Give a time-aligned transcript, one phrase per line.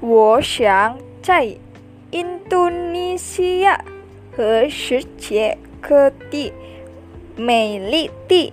[0.00, 1.44] 我想在
[2.10, 3.84] 印度尼西亚
[4.34, 6.54] 和世界各地
[7.36, 8.50] 美丽的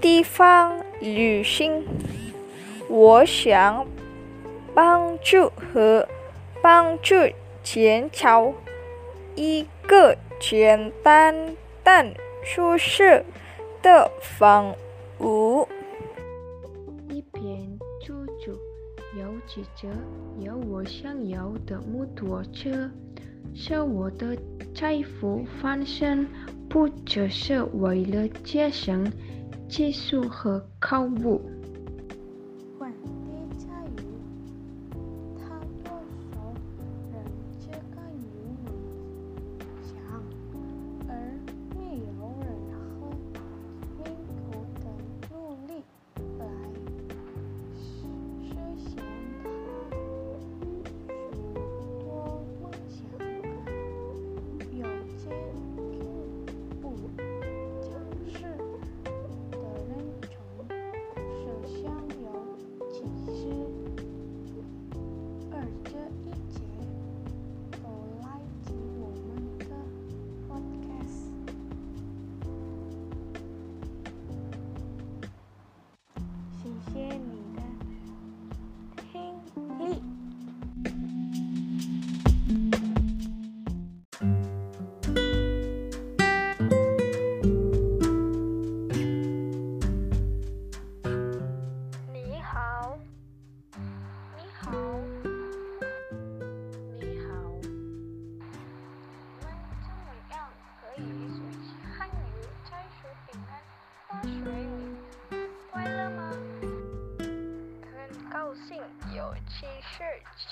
[0.00, 1.84] 地方旅行。
[2.88, 3.86] 我想
[4.74, 6.08] 帮助和
[6.60, 7.14] 帮助
[7.62, 8.52] 建造
[9.36, 13.24] 一个简单但舒适
[13.80, 14.74] 的房
[15.20, 15.68] 屋。
[17.08, 17.78] 一边
[19.16, 19.88] 有汽车，
[20.38, 22.90] 有我想要的摩托车，
[23.54, 24.36] 是我的
[24.74, 26.26] 财富翻身，
[26.68, 29.10] 不只是为了节省
[29.68, 31.40] 技术和考务。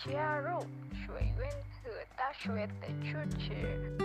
[0.06, 0.60] 加入
[0.92, 1.50] 学院
[1.82, 3.96] 和大学的主持。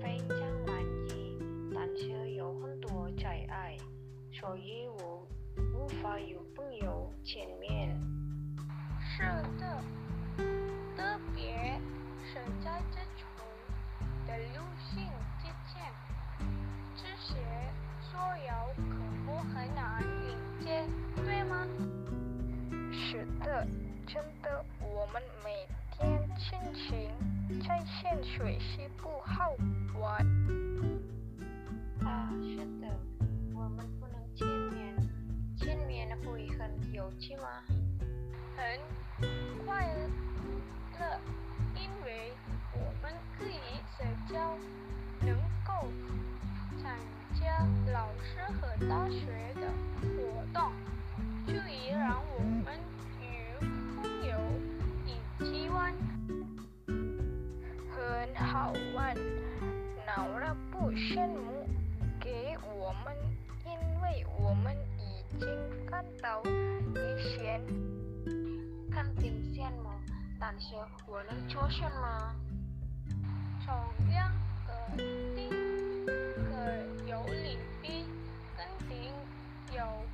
[0.00, 0.36] 非常
[0.66, 1.38] 满意，
[1.74, 3.76] 但是有很多障碍，
[4.30, 5.26] 所以我
[5.74, 7.98] 无法与朋友见面。
[9.16, 9.22] 是
[9.58, 9.82] 的，
[10.96, 11.80] 特别
[12.22, 13.26] 是在这种
[14.26, 15.08] 的流行
[15.40, 15.90] 之前，
[16.94, 17.34] 这些
[18.02, 21.66] 所有科目很难迎接，对吗？
[22.92, 23.66] 是的，
[24.06, 24.64] 真的，
[25.04, 27.10] 我们每天心情
[27.68, 29.54] 在线学习不好
[30.00, 30.24] 玩。
[32.02, 32.88] 啊，是的，
[33.54, 34.96] 我们不能见面，
[35.58, 37.62] 见面会很有趣吗？
[38.56, 38.80] 很
[39.66, 39.86] 快
[40.98, 41.20] 乐，
[41.74, 42.32] 因为
[42.72, 44.56] 我们可以社交，
[45.20, 45.86] 能够
[46.80, 46.96] 参
[47.38, 49.70] 加老师和大学的
[50.00, 50.72] 活动，
[51.44, 52.80] 足以让我们
[58.36, 59.14] 好玩，
[60.06, 61.68] 脑了不羡慕
[62.20, 63.14] 给我们，
[63.64, 63.72] 因
[64.02, 65.48] 为我们已经
[65.86, 67.60] 看到一些。
[68.90, 69.90] 看挺羡慕，
[70.38, 70.74] 但是
[71.06, 72.34] 我能做什么？
[73.64, 73.74] 从
[74.08, 74.30] 两
[74.66, 74.72] 个
[75.34, 75.48] 顶
[76.48, 76.52] 个
[77.06, 78.06] 有利弊，
[78.56, 79.12] 跟顶
[79.72, 80.13] 有好有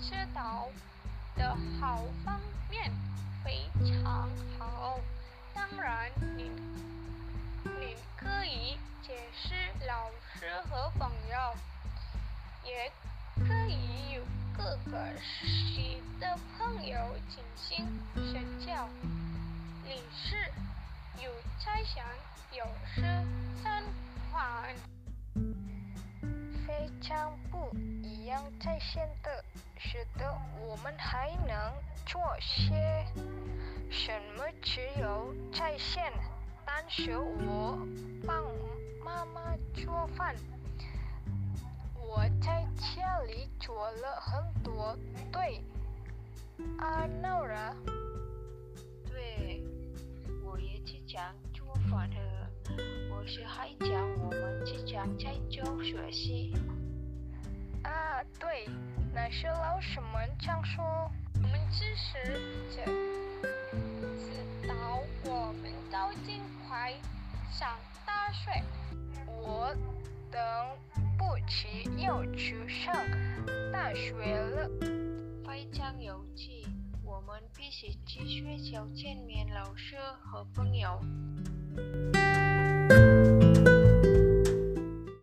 [0.00, 0.68] 知道
[1.36, 2.40] 的好方
[2.70, 2.90] 面
[3.44, 3.68] 非
[4.02, 4.28] 常
[4.58, 4.98] 好。
[5.54, 6.50] 当然，你
[7.64, 9.54] 你可以解释
[9.86, 11.56] 老师和朋友，
[12.64, 12.90] 也
[13.46, 14.22] 可以有
[14.56, 16.98] 各个系的朋友
[17.28, 18.88] 进行社交。
[19.84, 20.36] 你是
[21.22, 22.04] 有猜想，
[22.52, 23.02] 有时
[23.62, 23.82] 参
[24.30, 24.74] 观。
[26.66, 29.44] 非常不一样在线的，
[29.82, 31.72] 是的，我们还能
[32.04, 32.74] 做些
[33.90, 34.44] 什么？
[34.60, 36.12] 只有在线，
[36.66, 37.78] 但是我
[38.26, 38.44] 帮
[39.02, 40.36] 妈妈做饭，
[41.96, 44.94] 我在家里做了很多
[45.32, 45.64] 对
[46.78, 47.74] 啊，Nora，
[49.08, 49.64] 对，
[50.44, 52.16] 我也即将做饭的。
[53.10, 56.54] 我是还讲，我们即将在做学习。
[57.82, 58.68] 啊，对，
[59.12, 62.40] 那些老师们常说，我们只是
[62.74, 62.84] 这
[64.16, 66.92] 直到我们都尽快
[67.50, 67.68] 上
[68.06, 68.62] 大学。
[69.26, 69.74] 我
[70.30, 70.40] 等
[71.18, 72.94] 不及要去上
[73.72, 74.68] 大学了。
[75.44, 76.64] 非常有趣，
[77.04, 81.00] 我们必须去学校见面老师和朋友。